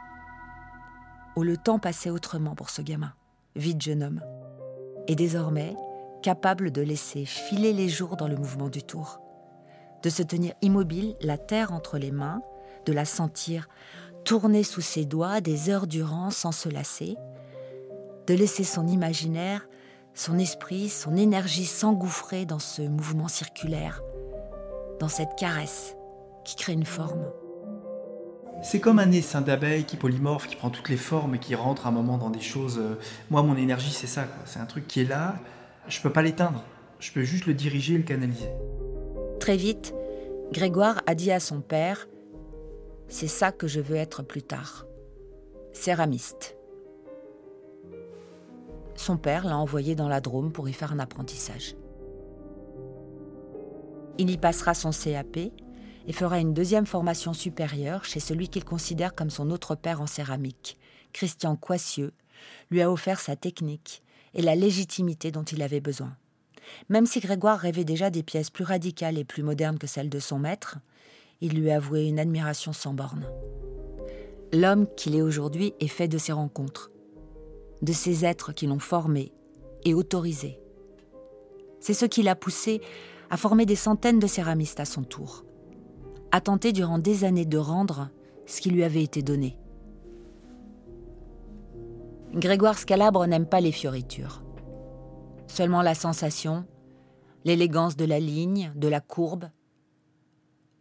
où 1.37 1.42
le 1.42 1.56
temps 1.59 1.78
passait 1.78 2.11
autrement 2.11 2.54
pour 2.54 2.71
ce 2.71 2.83
gamin, 2.83 3.12
vide 3.54 3.80
jeune 3.80 4.02
homme. 4.02 4.23
Et 5.06 5.14
désormais, 5.14 5.76
capable 6.23 6.73
de 6.73 6.83
laisser 6.83 7.26
filer 7.26 7.73
les 7.75 7.88
jours 7.88 8.16
dans 8.16 8.26
le 8.26 8.37
mouvement 8.37 8.71
du 8.71 8.83
tour, 8.83 9.21
de 10.02 10.09
se 10.09 10.23
tenir 10.23 10.54
immobile, 10.62 11.14
la 11.21 11.37
terre 11.38 11.73
entre 11.73 11.99
les 11.99 12.11
mains, 12.11 12.40
de 12.87 12.92
la 12.92 13.04
sentir 13.04 13.68
tourner 14.26 14.64
sous 14.64 14.80
ses 14.80 15.04
doigts 15.04 15.40
des 15.40 15.71
heures 15.71 15.87
durant 15.87 16.30
sans 16.30 16.50
se 16.50 16.68
lasser, 16.68 17.16
de 18.26 18.35
laisser 18.35 18.64
son 18.64 18.88
imaginaire, 18.88 19.68
son 20.14 20.37
esprit, 20.37 20.88
son 20.88 21.16
énergie 21.16 21.64
s'engouffrer 21.64 22.45
dans 22.45 22.59
ce 22.59 22.83
mouvement 22.83 23.28
circulaire, 23.28 24.02
dans 24.99 25.09
cette 25.09 25.37
caresse 25.38 25.95
qui 26.45 26.56
crée 26.56 26.73
une 26.73 26.85
forme. 26.85 27.25
C'est 28.62 28.80
comme 28.80 28.99
un 28.99 29.12
essaim 29.12 29.42
d'abeille 29.42 29.85
qui 29.85 29.97
polymorphe, 29.97 30.49
qui 30.49 30.56
prend 30.56 30.71
toutes 30.71 30.88
les 30.88 30.97
formes 30.97 31.37
et 31.37 31.38
qui 31.38 31.54
rentre 31.54 31.87
à 31.87 31.90
un 31.90 31.92
moment 31.92 32.18
dans 32.18 32.30
des 32.30 32.40
choses. 32.40 32.78
Euh, 32.78 32.99
moi, 33.30 33.45
mon 33.45 33.56
énergie, 33.56 33.92
c'est 33.92 34.09
ça. 34.09 34.26
C'est 34.45 34.59
un 34.59 34.66
truc 34.66 34.88
qui 34.88 35.02
est 35.02 35.09
là. 35.09 35.37
Je 35.87 36.00
peux 36.00 36.11
pas 36.11 36.23
l'éteindre. 36.23 36.64
Je 36.99 37.12
peux 37.12 37.23
juste 37.23 37.47
le 37.47 37.54
diriger 37.54 37.95
et 37.95 37.99
le 37.99 38.02
canaliser. 38.02 38.50
Très 39.38 39.56
vite, 39.56 39.95
Grégoire 40.50 41.02
a 41.06 41.14
dit 41.14 41.30
à 41.30 41.38
son 41.38 41.61
père 41.61 42.09
C'est 43.08 43.28
ça 43.28 43.52
que 43.52 43.68
je 43.68 43.80
veux 43.80 43.96
être 43.96 44.22
plus 44.22 44.42
tard. 44.42 44.86
Céramiste. 45.72 46.56
Son 48.96 49.16
père 49.16 49.46
l'a 49.46 49.56
envoyé 49.56 49.94
dans 49.94 50.08
la 50.08 50.20
Drôme 50.20 50.52
pour 50.52 50.68
y 50.68 50.72
faire 50.72 50.92
un 50.92 50.98
apprentissage. 50.98 51.76
Il 54.18 54.30
y 54.30 54.38
passera 54.38 54.75
son 54.75 54.90
CAP 54.90 55.36
et 55.36 56.12
fera 56.12 56.40
une 56.40 56.54
deuxième 56.54 56.86
formation 56.86 57.32
supérieure 57.32 58.04
chez 58.04 58.20
celui 58.20 58.48
qu'il 58.48 58.64
considère 58.64 59.14
comme 59.14 59.30
son 59.30 59.50
autre 59.50 59.75
père 59.75 60.00
en 60.00 60.06
céramique. 60.06 60.78
Christian 61.12 61.56
Coissieux 61.56 62.12
lui 62.70 62.82
a 62.82 62.90
offert 62.90 63.20
sa 63.20 63.36
technique 63.36 64.02
et 64.34 64.42
la 64.42 64.54
légitimité 64.54 65.30
dont 65.30 65.44
il 65.44 65.62
avait 65.62 65.80
besoin. 65.80 66.16
Même 66.88 67.06
si 67.06 67.20
Grégoire 67.20 67.58
rêvait 67.58 67.84
déjà 67.84 68.10
des 68.10 68.22
pièces 68.22 68.50
plus 68.50 68.64
radicales 68.64 69.18
et 69.18 69.25
plus 69.25 69.42
modernes 69.42 69.78
que 69.78 69.86
celles 69.86 70.10
de 70.10 70.18
son 70.18 70.38
maître, 70.38 70.78
il 71.40 71.60
lui 71.60 71.70
avouait 71.70 72.08
une 72.08 72.18
admiration 72.18 72.72
sans 72.72 72.94
borne. 72.94 73.26
L'homme 74.52 74.86
qu'il 74.96 75.14
est 75.14 75.22
aujourd'hui 75.22 75.74
est 75.80 75.88
fait 75.88 76.08
de 76.08 76.18
ces 76.18 76.32
rencontres, 76.32 76.90
de 77.82 77.92
ces 77.92 78.24
êtres 78.24 78.52
qui 78.52 78.66
l'ont 78.66 78.78
formé 78.78 79.32
et 79.84 79.94
autorisé. 79.94 80.58
C'est 81.80 81.94
ce 81.94 82.06
qui 82.06 82.22
l'a 82.22 82.36
poussé 82.36 82.80
à 83.30 83.36
former 83.36 83.66
des 83.66 83.76
centaines 83.76 84.18
de 84.18 84.26
céramistes 84.26 84.80
à 84.80 84.84
son 84.84 85.02
tour 85.02 85.46
a 86.32 86.40
tenté 86.40 86.72
durant 86.72 86.98
des 86.98 87.24
années 87.24 87.46
de 87.46 87.58
rendre 87.58 88.10
ce 88.46 88.60
qui 88.60 88.70
lui 88.70 88.84
avait 88.84 89.02
été 89.02 89.22
donné. 89.22 89.58
Grégoire 92.34 92.78
Scalabre 92.78 93.26
n'aime 93.26 93.46
pas 93.46 93.60
les 93.60 93.72
fioritures. 93.72 94.42
Seulement 95.46 95.82
la 95.82 95.94
sensation, 95.94 96.66
l'élégance 97.44 97.96
de 97.96 98.04
la 98.04 98.20
ligne, 98.20 98.72
de 98.76 98.88
la 98.88 99.00
courbe. 99.00 99.48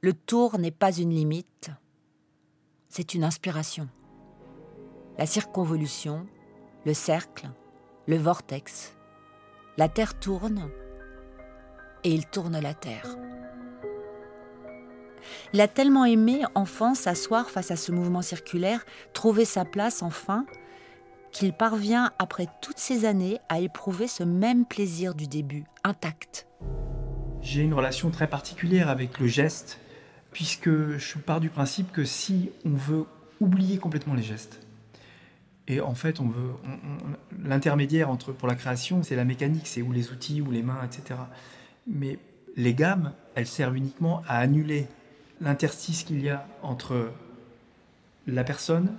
Le 0.05 0.13
tour 0.13 0.59
n'est 0.59 0.69
pas 0.69 0.95
une 0.95 1.09
limite, 1.09 1.71
c'est 2.89 3.15
une 3.15 3.23
inspiration. 3.23 3.89
La 5.17 5.25
circonvolution, 5.25 6.27
le 6.85 6.93
cercle, 6.93 7.49
le 8.05 8.15
vortex. 8.15 8.95
La 9.77 9.89
Terre 9.89 10.19
tourne 10.19 10.69
et 12.03 12.13
il 12.13 12.27
tourne 12.27 12.59
la 12.59 12.75
Terre. 12.75 13.17
Il 15.53 15.61
a 15.61 15.67
tellement 15.67 16.05
aimé, 16.05 16.43
enfant, 16.53 16.93
s'asseoir 16.93 17.49
face 17.49 17.71
à 17.71 17.75
ce 17.75 17.91
mouvement 17.91 18.21
circulaire, 18.21 18.85
trouver 19.13 19.43
sa 19.43 19.65
place 19.65 20.03
enfin, 20.03 20.45
qu'il 21.31 21.51
parvient, 21.51 22.11
après 22.19 22.45
toutes 22.61 22.77
ces 22.77 23.05
années, 23.05 23.39
à 23.49 23.59
éprouver 23.59 24.07
ce 24.07 24.21
même 24.21 24.67
plaisir 24.67 25.15
du 25.15 25.25
début, 25.25 25.63
intact. 25.83 26.45
J'ai 27.41 27.63
une 27.63 27.73
relation 27.73 28.11
très 28.11 28.27
particulière 28.27 28.89
avec 28.89 29.19
le 29.19 29.25
geste, 29.25 29.79
puisque 30.35 30.97
je 30.97 31.17
pars 31.17 31.39
du 31.39 31.47
principe 31.47 31.93
que 31.93 32.03
si 32.03 32.49
on 32.65 32.71
veut 32.71 33.05
oublier 33.39 33.77
complètement 33.77 34.15
les 34.15 34.21
gestes, 34.21 34.59
et 35.69 35.79
en 35.79 35.95
fait, 35.95 36.19
on 36.19 36.27
veut 36.27 36.51
l'intermédiaire 37.41 38.09
entre 38.09 38.33
pour 38.33 38.49
la 38.49 38.55
création, 38.55 39.01
c'est 39.01 39.15
la 39.15 39.23
mécanique, 39.23 39.65
c'est 39.65 39.81
ou 39.81 39.93
les 39.93 40.11
outils 40.11 40.41
ou 40.41 40.51
les 40.51 40.61
mains, 40.61 40.81
etc. 40.83 41.21
Mais 41.87 42.19
les 42.57 42.73
gammes, 42.73 43.13
elles 43.35 43.47
servent 43.47 43.77
uniquement 43.77 44.23
à 44.27 44.39
annuler 44.39 44.87
l'interstice 45.39 46.03
qu'il 46.03 46.21
y 46.21 46.29
a 46.29 46.45
entre 46.63 47.13
la 48.27 48.43
personne 48.43 48.93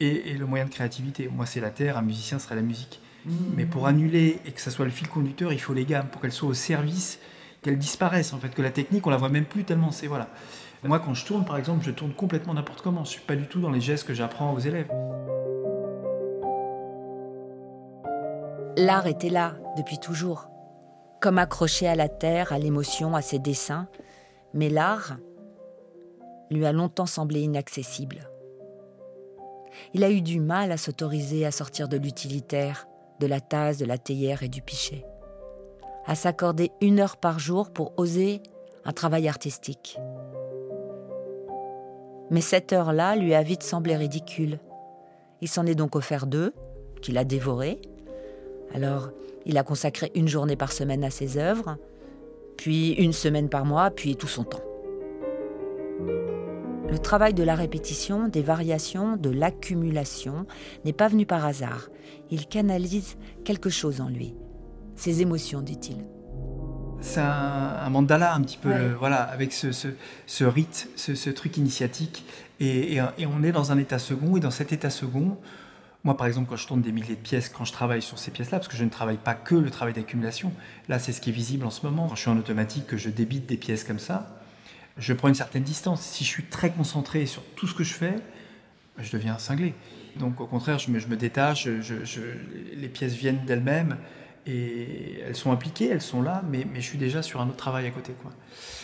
et, 0.00 0.34
le 0.36 0.46
moyen 0.46 0.64
de 0.64 0.70
créativité. 0.70 1.28
Moi, 1.28 1.46
c'est 1.46 1.60
la 1.60 1.70
terre, 1.70 1.96
un 1.96 2.02
musicien 2.02 2.40
serait 2.40 2.56
la 2.56 2.62
musique. 2.62 3.00
Mmh. 3.24 3.32
Mais 3.54 3.66
pour 3.66 3.86
annuler 3.86 4.40
et 4.46 4.50
que 4.50 4.60
ça 4.60 4.72
soit 4.72 4.84
le 4.84 4.90
fil 4.90 5.06
conducteur, 5.06 5.52
il 5.52 5.60
faut 5.60 5.74
les 5.74 5.84
gammes 5.84 6.08
pour 6.08 6.20
qu'elles 6.20 6.32
soient 6.32 6.48
au 6.48 6.54
service, 6.54 7.20
qu'elles 7.62 7.78
disparaissent 7.78 8.32
en 8.32 8.38
fait, 8.38 8.50
que 8.50 8.62
la 8.62 8.70
technique, 8.70 9.06
on 9.06 9.10
la 9.10 9.16
voit 9.16 9.28
même 9.28 9.44
plus 9.44 9.64
tellement 9.64 9.90
c'est 9.90 10.06
voilà. 10.06 10.28
Moi, 10.82 10.98
quand 10.98 11.12
je 11.12 11.26
tourne, 11.26 11.44
par 11.44 11.58
exemple, 11.58 11.84
je 11.84 11.90
tourne 11.90 12.14
complètement 12.14 12.54
n'importe 12.54 12.80
comment. 12.80 13.04
Je 13.04 13.10
suis 13.10 13.20
pas 13.20 13.36
du 13.36 13.46
tout 13.46 13.60
dans 13.60 13.70
les 13.70 13.82
gestes 13.82 14.06
que 14.06 14.14
j'apprends 14.14 14.54
aux 14.54 14.58
élèves. 14.58 14.88
L'art 18.78 19.06
était 19.06 19.28
là 19.28 19.56
depuis 19.76 19.98
toujours, 19.98 20.48
comme 21.20 21.36
accroché 21.36 21.86
à 21.86 21.94
la 21.94 22.08
terre, 22.08 22.54
à 22.54 22.58
l'émotion, 22.58 23.14
à 23.14 23.20
ses 23.20 23.38
dessins. 23.38 23.88
Mais 24.54 24.70
l'art, 24.70 25.18
lui 26.50 26.64
a 26.64 26.72
longtemps 26.72 27.04
semblé 27.04 27.40
inaccessible. 27.40 28.30
Il 29.92 30.02
a 30.02 30.10
eu 30.10 30.22
du 30.22 30.40
mal 30.40 30.72
à 30.72 30.78
s'autoriser 30.78 31.44
à 31.44 31.50
sortir 31.50 31.88
de 31.88 31.98
l'utilitaire, 31.98 32.86
de 33.20 33.26
la 33.26 33.40
tasse, 33.40 33.76
de 33.76 33.84
la 33.84 33.98
théière 33.98 34.42
et 34.42 34.48
du 34.48 34.62
pichet, 34.62 35.04
à 36.10 36.16
s'accorder 36.16 36.72
une 36.80 36.98
heure 36.98 37.16
par 37.16 37.38
jour 37.38 37.70
pour 37.70 37.92
oser 37.96 38.42
un 38.84 38.90
travail 38.90 39.28
artistique. 39.28 39.96
Mais 42.30 42.40
cette 42.40 42.72
heure-là 42.72 43.14
lui 43.14 43.32
a 43.32 43.44
vite 43.44 43.62
semblé 43.62 43.94
ridicule. 43.94 44.58
Il 45.40 45.46
s'en 45.46 45.66
est 45.66 45.76
donc 45.76 45.94
offert 45.94 46.26
deux, 46.26 46.52
qu'il 47.00 47.16
a 47.16 47.22
dévorées. 47.22 47.80
Alors, 48.74 49.10
il 49.46 49.56
a 49.56 49.62
consacré 49.62 50.10
une 50.16 50.26
journée 50.26 50.56
par 50.56 50.72
semaine 50.72 51.04
à 51.04 51.10
ses 51.10 51.38
œuvres, 51.38 51.76
puis 52.56 52.90
une 52.94 53.12
semaine 53.12 53.48
par 53.48 53.64
mois, 53.64 53.92
puis 53.92 54.16
tout 54.16 54.26
son 54.26 54.42
temps. 54.42 54.64
Le 56.90 56.98
travail 56.98 57.34
de 57.34 57.44
la 57.44 57.54
répétition, 57.54 58.26
des 58.26 58.42
variations, 58.42 59.16
de 59.16 59.30
l'accumulation 59.30 60.44
n'est 60.84 60.92
pas 60.92 61.06
venu 61.06 61.24
par 61.24 61.46
hasard. 61.46 61.88
Il 62.32 62.48
canalise 62.48 63.16
quelque 63.44 63.70
chose 63.70 64.00
en 64.00 64.08
lui. 64.08 64.34
Ses 64.96 65.22
émotions, 65.22 65.60
dit-il. 65.60 66.04
C'est 67.00 67.20
un, 67.20 67.88
mandala 67.88 68.34
un 68.34 68.42
petit 68.42 68.58
peu, 68.58 68.92
voilà, 68.98 69.22
avec 69.22 69.52
ce, 69.52 69.72
ce, 69.72 70.44
rite, 70.44 70.90
ce, 70.96 71.30
truc 71.30 71.56
initiatique. 71.56 72.24
Et, 72.60 73.00
on 73.26 73.42
est 73.42 73.52
dans 73.52 73.72
un 73.72 73.78
état 73.78 73.98
second, 73.98 74.36
et 74.36 74.40
dans 74.40 74.50
cet 74.50 74.72
état 74.72 74.90
second, 74.90 75.38
moi 76.04 76.16
par 76.16 76.26
exemple, 76.26 76.48
quand 76.48 76.56
je 76.56 76.66
tourne 76.66 76.82
des 76.82 76.92
milliers 76.92 77.16
de 77.16 77.20
pièces, 77.20 77.48
quand 77.48 77.64
je 77.64 77.72
travaille 77.72 78.02
sur 78.02 78.18
ces 78.18 78.30
pièces-là, 78.30 78.58
parce 78.58 78.68
que 78.68 78.76
je 78.76 78.84
ne 78.84 78.90
travaille 78.90 79.16
pas 79.16 79.34
que 79.34 79.54
le 79.54 79.70
travail 79.70 79.94
d'accumulation, 79.94 80.52
là 80.88 80.98
c'est 80.98 81.12
ce 81.12 81.20
qui 81.20 81.30
est 81.30 81.32
visible 81.32 81.64
en 81.64 81.70
ce 81.70 81.86
moment. 81.86 82.06
Quand 82.08 82.14
je 82.14 82.20
suis 82.20 82.30
en 82.30 82.38
automatique, 82.38 82.86
que 82.86 82.96
je 82.96 83.08
débite 83.08 83.46
des 83.46 83.56
pièces 83.56 83.84
comme 83.84 83.98
ça, 83.98 84.38
je 84.98 85.12
prends 85.12 85.28
une 85.28 85.34
certaine 85.34 85.62
distance. 85.62 86.02
Si 86.02 86.24
je 86.24 86.28
suis 86.28 86.44
très 86.44 86.70
concentré 86.70 87.24
sur 87.26 87.42
tout 87.56 87.66
ce 87.66 87.74
que 87.74 87.84
je 87.84 87.94
fais, 87.94 88.16
je 88.98 89.10
deviens 89.12 89.38
cinglé. 89.38 89.74
Donc 90.16 90.40
au 90.40 90.46
contraire, 90.46 90.78
je 90.78 90.90
me, 90.90 91.16
détache, 91.16 91.66
les 91.66 92.88
pièces 92.88 93.14
viennent 93.14 93.44
d'elles-mêmes 93.46 93.96
et 94.50 95.20
elles 95.26 95.36
sont 95.36 95.52
impliquées, 95.52 95.88
elles 95.88 96.02
sont 96.02 96.22
là, 96.22 96.42
mais, 96.50 96.66
je 96.74 96.80
suis 96.80 96.98
déjà 96.98 97.22
sur 97.22 97.40
un 97.40 97.48
autre 97.48 97.56
travail 97.56 97.86
à 97.86 97.90
côté. 97.90 98.14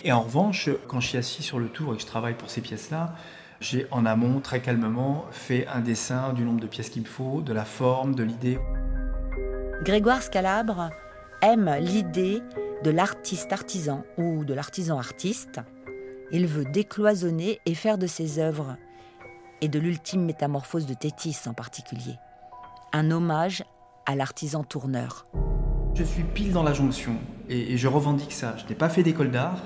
Et 0.05 0.13
en 0.13 0.21
revanche, 0.21 0.69
quand 0.89 1.01
je 1.01 1.09
suis 1.09 1.19
assis 1.19 1.43
sur 1.43 1.59
le 1.59 1.69
tour 1.69 1.93
et 1.93 1.97
que 1.97 2.03
je 2.03 2.07
travaille 2.07 2.35
pour 2.35 2.51
ces 2.51 2.61
pièces-là, 2.61 3.15
j'ai 3.61 3.87
en 3.91 4.05
amont, 4.05 4.41
très 4.41 4.61
calmement, 4.61 5.25
fait 5.33 5.67
un 5.69 5.81
dessin 5.81 6.33
du 6.33 6.45
nombre 6.45 6.61
de 6.61 6.67
pièces 6.67 6.91
qu'il 6.91 7.03
me 7.03 7.07
faut, 7.07 7.41
de 7.41 7.53
la 7.53 7.65
forme, 7.65 8.15
de 8.15 8.23
l'idée. 8.23 8.59
Grégoire 9.83 10.23
Scalabre 10.23 10.91
aime 11.43 11.75
l'idée 11.81 12.43
de 12.85 12.91
l'artiste 12.91 13.53
artisan 13.53 14.05
ou 14.19 14.45
de 14.45 14.55
l'artisan 14.55 14.99
artiste. 14.99 15.61
Il 16.33 16.47
veut 16.47 16.65
décloisonner 16.65 17.61
et 17.67 17.75
faire 17.75 17.99
de 17.99 18.07
ses 18.07 18.39
œuvres, 18.39 18.77
et 19.61 19.69
de 19.69 19.79
l'ultime 19.79 20.25
métamorphose 20.25 20.87
de 20.87 20.95
Tétis 20.95 21.39
en 21.47 21.55
particulier, 21.55 22.19
un 22.93 23.11
hommage 23.11 23.65
à 24.07 24.15
l'artisan 24.15 24.65
tourneur. 24.65 25.27
Je 25.97 26.05
suis 26.05 26.25
pile 26.25 26.53
dans 26.53 26.63
la 26.63 26.75
jonction 26.75 27.17
et, 27.49 27.79
je 27.79 27.89
revendique 27.89 28.33
ça. 28.33 28.55
Je 28.59 28.69
n'ai 28.69 28.75
pas 28.75 28.91
fait 28.91 29.03
d'école 29.03 29.31
d'art, 29.31 29.63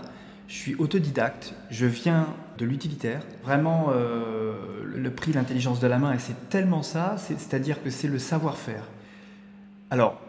je 0.47 0.55
suis 0.55 0.77
autodidacte, 0.77 1.55
je 1.71 1.87
viens 1.87 2.29
de 2.57 2.65
l'utilitaire. 2.65 3.23
Vraiment, 3.43 3.89
euh, 3.91 4.55
le 4.85 5.11
prix 5.11 5.33
l'intelligence 5.33 5.81
de 5.81 5.89
la 5.89 5.99
main, 5.99 6.13
et 6.13 6.21
c'est 6.21 6.49
tellement 6.49 6.85
ça, 6.85 7.17
c'est-à-dire 7.19 7.83
que 7.83 7.91
c'est 7.91 8.07
le 8.07 8.21
savoir-faire. 8.21 8.85
Alors, 9.91 10.21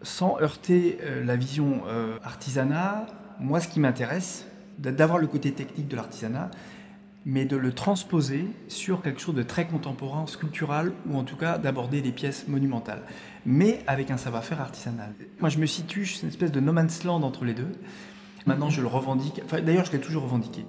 sans 0.00 0.38
heurter 0.40 0.96
euh, 1.02 1.22
la 1.22 1.36
vision 1.36 1.82
euh, 1.88 2.16
artisanat, 2.24 3.04
moi 3.38 3.60
ce 3.60 3.68
qui 3.68 3.78
m'intéresse, 3.78 4.46
d'avoir 4.78 5.18
le 5.18 5.26
côté 5.26 5.52
technique 5.52 5.88
de 5.88 5.96
l'artisanat, 5.96 6.50
mais 7.26 7.44
de 7.44 7.56
le 7.56 7.72
transposer 7.72 8.46
sur 8.68 9.02
quelque 9.02 9.20
chose 9.20 9.34
de 9.34 9.42
très 9.42 9.66
contemporain, 9.66 10.26
sculptural, 10.26 10.92
ou 11.08 11.16
en 11.16 11.24
tout 11.24 11.36
cas 11.36 11.58
d'aborder 11.58 12.00
des 12.00 12.12
pièces 12.12 12.48
monumentales, 12.48 13.02
mais 13.44 13.82
avec 13.86 14.10
un 14.10 14.16
savoir-faire 14.16 14.60
artisanal. 14.60 15.14
Moi 15.40 15.50
je 15.50 15.58
me 15.58 15.66
situe, 15.66 16.06
c'est 16.06 16.22
une 16.22 16.28
espèce 16.28 16.52
de 16.52 16.60
no 16.60 16.72
man's 16.72 17.04
land 17.04 17.22
entre 17.22 17.44
les 17.44 17.54
deux. 17.54 17.72
Maintenant 18.46 18.70
je 18.70 18.80
le 18.80 18.86
revendique, 18.86 19.40
enfin, 19.44 19.60
d'ailleurs 19.60 19.84
je 19.84 19.92
l'ai 19.92 20.00
toujours 20.00 20.22
revendiqué. 20.22 20.64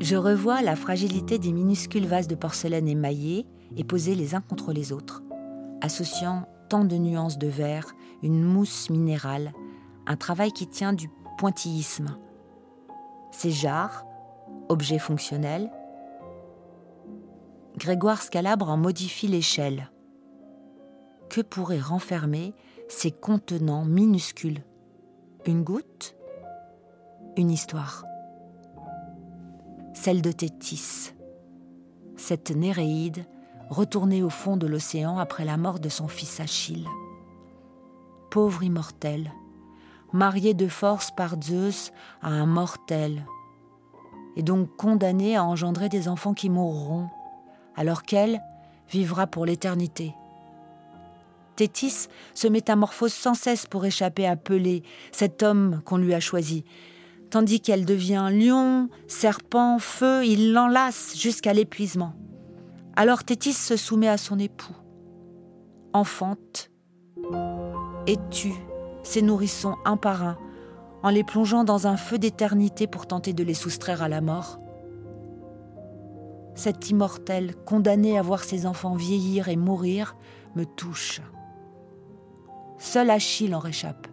Je 0.00 0.16
revois 0.16 0.60
la 0.60 0.76
fragilité 0.76 1.38
des 1.38 1.52
minuscules 1.52 2.06
vases 2.06 2.28
de 2.28 2.34
porcelaine 2.34 2.88
émaillés 2.88 3.46
et 3.76 3.84
posés 3.84 4.14
les 4.14 4.34
uns 4.34 4.42
contre 4.42 4.72
les 4.72 4.92
autres 4.92 5.22
associant 5.84 6.48
tant 6.70 6.84
de 6.84 6.96
nuances 6.96 7.38
de 7.38 7.46
verre, 7.46 7.94
une 8.22 8.42
mousse 8.42 8.88
minérale, 8.88 9.52
un 10.06 10.16
travail 10.16 10.50
qui 10.50 10.66
tient 10.66 10.94
du 10.94 11.10
pointillisme. 11.36 12.16
Ces 13.36 13.50
jarres, 13.50 14.06
objets 14.68 15.00
fonctionnels, 15.00 15.68
Grégoire 17.76 18.22
Scalabre 18.22 18.70
en 18.70 18.76
modifie 18.76 19.26
l'échelle. 19.26 19.90
Que 21.28 21.40
pourraient 21.40 21.80
renfermer 21.80 22.54
ces 22.88 23.10
contenants 23.10 23.84
minuscules? 23.84 24.62
Une 25.46 25.64
goutte? 25.64 26.14
Une 27.36 27.50
histoire? 27.50 28.04
Celle 29.94 30.22
de 30.22 30.30
Tétis, 30.30 31.12
cette 32.16 32.52
Néréide 32.52 33.26
retourné 33.68 34.22
au 34.22 34.30
fond 34.30 34.56
de 34.56 34.68
l'océan 34.68 35.18
après 35.18 35.44
la 35.44 35.56
mort 35.56 35.80
de 35.80 35.88
son 35.88 36.06
fils 36.06 36.38
Achille. 36.38 36.86
Pauvre 38.30 38.62
immortel, 38.62 39.32
marié 40.14 40.54
de 40.54 40.68
force 40.68 41.10
par 41.10 41.34
Zeus 41.42 41.92
à 42.22 42.28
un 42.28 42.46
mortel, 42.46 43.26
et 44.36 44.42
donc 44.42 44.74
condamné 44.76 45.36
à 45.36 45.44
engendrer 45.44 45.88
des 45.88 46.08
enfants 46.08 46.34
qui 46.34 46.48
mourront, 46.48 47.08
alors 47.76 48.04
qu'elle 48.04 48.40
vivra 48.88 49.26
pour 49.26 49.44
l'éternité. 49.44 50.14
Tétis 51.56 52.08
se 52.32 52.48
métamorphose 52.48 53.12
sans 53.12 53.34
cesse 53.34 53.66
pour 53.66 53.84
échapper 53.84 54.26
à 54.26 54.36
Pelé, 54.36 54.84
cet 55.12 55.42
homme 55.42 55.82
qu'on 55.84 55.96
lui 55.96 56.14
a 56.14 56.20
choisi. 56.20 56.64
Tandis 57.30 57.60
qu'elle 57.60 57.84
devient 57.84 58.28
lion, 58.32 58.88
serpent, 59.08 59.78
feu, 59.80 60.24
il 60.24 60.52
l'enlace 60.52 61.16
jusqu'à 61.16 61.52
l'épuisement. 61.52 62.14
Alors 62.94 63.24
Tétis 63.24 63.52
se 63.52 63.76
soumet 63.76 64.08
à 64.08 64.16
son 64.16 64.38
époux, 64.38 64.76
enfante 65.92 66.70
et 68.06 68.16
tue 68.30 68.54
ses 69.04 69.22
nourrissons 69.22 69.76
un 69.84 69.96
par 69.96 70.24
un 70.24 70.36
en 71.04 71.10
les 71.10 71.22
plongeant 71.22 71.62
dans 71.62 71.86
un 71.86 71.96
feu 71.96 72.18
d'éternité 72.18 72.88
pour 72.88 73.06
tenter 73.06 73.32
de 73.32 73.44
les 73.44 73.54
soustraire 73.54 74.02
à 74.02 74.08
la 74.08 74.20
mort. 74.20 74.58
Cet 76.56 76.90
immortel, 76.90 77.54
condamné 77.64 78.18
à 78.18 78.22
voir 78.22 78.42
ses 78.42 78.66
enfants 78.66 78.94
vieillir 78.94 79.48
et 79.48 79.56
mourir, 79.56 80.16
me 80.56 80.64
touche. 80.64 81.20
Seul 82.78 83.10
Achille 83.10 83.54
en 83.54 83.60
réchappe. 83.60 84.08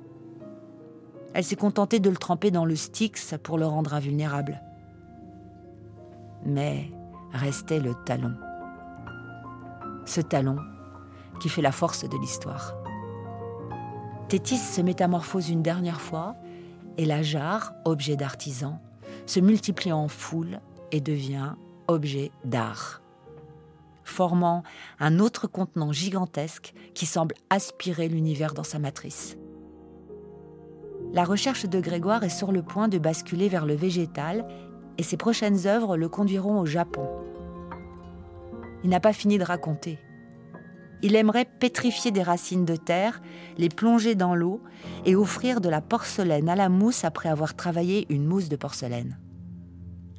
Elle 1.33 1.43
s'est 1.43 1.55
contentée 1.55 1.99
de 1.99 2.09
le 2.09 2.17
tremper 2.17 2.51
dans 2.51 2.65
le 2.65 2.75
Styx 2.75 3.35
pour 3.41 3.57
le 3.57 3.65
rendre 3.65 3.93
invulnérable. 3.95 4.61
Mais 6.45 6.91
restait 7.33 7.79
le 7.79 7.95
talon 8.05 8.33
ce 10.05 10.21
talon 10.21 10.57
qui 11.39 11.49
fait 11.49 11.61
la 11.61 11.71
force 11.71 12.07
de 12.07 12.17
l'histoire. 12.17 12.80
Tétis 14.31 14.59
se 14.59 14.79
métamorphose 14.79 15.49
une 15.49 15.61
dernière 15.61 15.99
fois 15.99 16.37
et 16.97 17.03
la 17.03 17.21
jarre, 17.21 17.73
objet 17.83 18.15
d'artisan, 18.15 18.81
se 19.25 19.41
multiplie 19.41 19.91
en 19.91 20.07
foule 20.07 20.61
et 20.93 21.01
devient 21.01 21.55
objet 21.89 22.31
d'art, 22.45 23.01
formant 24.05 24.63
un 25.01 25.19
autre 25.19 25.47
contenant 25.47 25.91
gigantesque 25.91 26.73
qui 26.93 27.05
semble 27.05 27.35
aspirer 27.49 28.07
l'univers 28.07 28.53
dans 28.53 28.63
sa 28.63 28.79
matrice. 28.79 29.37
La 31.11 31.25
recherche 31.25 31.65
de 31.65 31.81
Grégoire 31.81 32.23
est 32.23 32.29
sur 32.29 32.53
le 32.53 32.63
point 32.63 32.87
de 32.87 32.99
basculer 32.99 33.49
vers 33.49 33.65
le 33.65 33.75
végétal 33.75 34.47
et 34.97 35.03
ses 35.03 35.17
prochaines 35.17 35.67
œuvres 35.67 35.97
le 35.97 36.07
conduiront 36.07 36.57
au 36.61 36.65
Japon, 36.65 37.09
il 38.85 38.89
n'a 38.89 39.01
pas 39.01 39.11
fini 39.11 39.37
de 39.37 39.43
raconter. 39.43 39.99
Il 41.03 41.15
aimerait 41.15 41.45
pétrifier 41.45 42.11
des 42.11 42.21
racines 42.21 42.65
de 42.65 42.75
terre, 42.75 43.21
les 43.57 43.69
plonger 43.69 44.15
dans 44.15 44.35
l'eau 44.35 44.61
et 45.05 45.15
offrir 45.15 45.61
de 45.61 45.69
la 45.69 45.81
porcelaine 45.81 46.49
à 46.49 46.55
la 46.55 46.69
mousse 46.69 47.03
après 47.03 47.29
avoir 47.29 47.55
travaillé 47.55 48.05
une 48.09 48.25
mousse 48.25 48.49
de 48.49 48.55
porcelaine. 48.55 49.17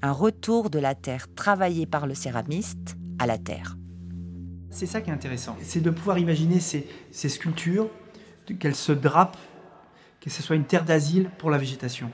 Un 0.02 0.12
retour 0.12 0.70
de 0.70 0.80
la 0.80 0.94
terre 0.94 1.32
travaillée 1.34 1.86
par 1.86 2.06
le 2.06 2.14
céramiste 2.14 2.96
à 3.18 3.26
la 3.26 3.38
terre. 3.38 3.76
C'est 4.70 4.86
ça 4.86 5.00
qui 5.00 5.10
est 5.10 5.12
intéressant, 5.12 5.56
c'est 5.62 5.82
de 5.82 5.90
pouvoir 5.90 6.18
imaginer 6.18 6.58
ces, 6.58 7.28
sculptures, 7.28 7.88
qu'elles 8.58 8.74
se 8.74 8.92
drapent, 8.92 9.38
que 10.20 10.30
ce 10.30 10.42
soit 10.42 10.56
une 10.56 10.64
terre 10.64 10.84
d'asile 10.84 11.30
pour 11.38 11.50
la 11.50 11.58
végétation, 11.58 12.10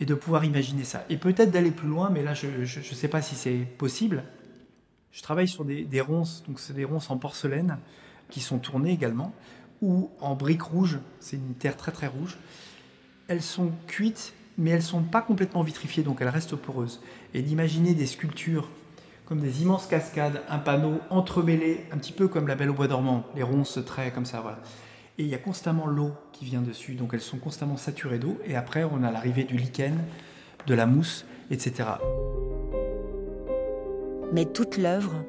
et 0.00 0.06
de 0.06 0.14
pouvoir 0.14 0.44
imaginer 0.44 0.84
ça. 0.84 1.04
Et 1.08 1.16
peut-être 1.16 1.52
d'aller 1.52 1.70
plus 1.70 1.88
loin, 1.88 2.10
mais 2.10 2.22
là 2.22 2.34
je 2.34 2.48
ne 2.48 2.94
sais 2.94 3.08
pas 3.08 3.22
si 3.22 3.36
c'est 3.36 3.66
possible, 3.78 4.24
je 5.12 5.22
travaille 5.22 5.48
sur 5.48 5.64
des, 5.64 6.00
ronces, 6.00 6.42
donc 6.46 6.60
c'est 6.60 6.72
des 6.72 6.84
ronces 6.84 7.10
en 7.10 7.16
porcelaine 7.16 7.78
qui 8.30 8.40
sont 8.40 8.58
tournées 8.58 8.92
également, 8.92 9.32
ou 9.82 10.10
en 10.20 10.34
briques 10.34 10.62
rouges, 10.62 10.98
c'est 11.20 11.36
une 11.36 11.54
terre 11.54 11.76
très 11.76 11.92
très 11.92 12.06
rouge. 12.06 12.38
Elles 13.28 13.42
sont 13.42 13.70
cuites, 13.86 14.34
mais 14.58 14.70
elles 14.70 14.82
sont 14.82 15.02
pas 15.02 15.22
complètement 15.22 15.62
vitrifiées, 15.62 16.02
donc 16.02 16.20
elles 16.20 16.28
restent 16.28 16.56
poreuses. 16.56 17.00
Et 17.34 17.42
d'imaginer 17.42 17.94
des 17.94 18.06
sculptures 18.06 18.68
comme 19.24 19.40
des 19.40 19.62
immenses 19.62 19.86
cascades, 19.86 20.42
un 20.48 20.58
panneau 20.58 20.98
entremêlé, 21.08 21.86
un 21.92 21.98
petit 21.98 22.12
peu 22.12 22.26
comme 22.26 22.48
la 22.48 22.56
Belle 22.56 22.70
au 22.70 22.74
bois 22.74 22.88
dormant, 22.88 23.24
les 23.36 23.44
ronces 23.44 23.78
traits 23.86 24.12
comme 24.12 24.26
ça, 24.26 24.40
voilà. 24.40 24.58
Et 25.18 25.22
il 25.22 25.28
y 25.28 25.34
a 25.34 25.38
constamment 25.38 25.86
l'eau 25.86 26.12
qui 26.32 26.44
vient 26.44 26.62
dessus, 26.62 26.94
donc 26.94 27.10
elles 27.14 27.20
sont 27.20 27.38
constamment 27.38 27.76
saturées 27.76 28.18
d'eau. 28.18 28.38
Et 28.44 28.56
après, 28.56 28.82
on 28.84 29.04
a 29.04 29.12
l'arrivée 29.12 29.44
du 29.44 29.56
lichen, 29.56 29.98
de 30.66 30.74
la 30.74 30.86
mousse, 30.86 31.24
etc 31.50 31.84
mais 34.32 34.44
toute 34.44 34.76
l'œuvre 34.76 35.24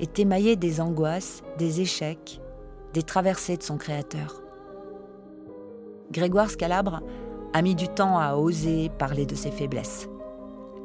est 0.00 0.18
émaillée 0.18 0.56
des 0.56 0.80
angoisses, 0.80 1.42
des 1.58 1.80
échecs, 1.80 2.40
des 2.94 3.02
traversées 3.02 3.56
de 3.56 3.62
son 3.62 3.76
créateur. 3.76 4.42
Grégoire 6.10 6.50
Scalabre 6.50 7.02
a 7.52 7.62
mis 7.62 7.74
du 7.74 7.86
temps 7.88 8.18
à 8.18 8.34
oser 8.34 8.88
parler 8.98 9.26
de 9.26 9.34
ses 9.34 9.50
faiblesses, 9.50 10.08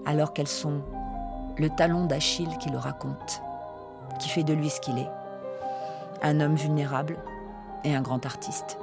alors 0.06 0.34
qu'elles 0.34 0.48
sont 0.48 0.82
le 1.58 1.70
talon 1.70 2.06
d'Achille 2.06 2.58
qui 2.60 2.70
le 2.70 2.78
raconte, 2.78 3.42
qui 4.20 4.30
fait 4.30 4.44
de 4.44 4.54
lui 4.54 4.70
ce 4.70 4.82
qu'il 4.82 5.00
est, 5.00 5.10
un 6.22 6.42
homme 6.42 6.56
vulnérable 6.56 7.18
et 7.84 7.96
un 7.96 8.02
grand 8.02 8.26
artiste. 8.26 8.78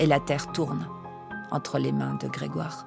Et 0.00 0.06
la 0.06 0.18
terre 0.18 0.50
tourne 0.52 0.88
entre 1.52 1.78
les 1.78 1.92
mains 1.92 2.18
de 2.20 2.26
Grégoire. 2.26 2.86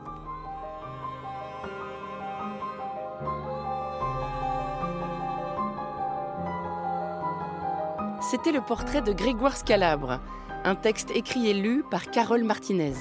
C'était 8.30 8.52
le 8.52 8.60
portrait 8.60 9.02
de 9.02 9.14
Grégoire 9.14 9.56
Scalabre, 9.56 10.20
un 10.66 10.76
texte 10.76 11.12
écrit 11.16 11.48
et 11.48 11.54
lu 11.54 11.82
par 11.90 12.12
Carole 12.12 12.44
Martinez. 12.44 12.96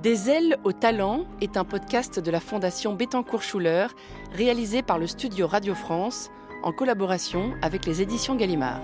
Des 0.00 0.30
ailes 0.30 0.56
au 0.62 0.70
talent 0.70 1.24
est 1.40 1.56
un 1.56 1.64
podcast 1.64 2.20
de 2.20 2.30
la 2.30 2.38
Fondation 2.38 2.94
Bettencourt-Schuller 2.94 3.88
réalisé 4.32 4.82
par 4.82 5.00
le 5.00 5.08
studio 5.08 5.48
Radio 5.48 5.74
France 5.74 6.30
en 6.62 6.70
collaboration 6.70 7.54
avec 7.60 7.86
les 7.86 8.02
éditions 8.02 8.36
Gallimard. 8.36 8.80